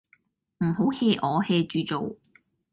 [0.63, 2.15] 唔好 hea 我 ，hea 住做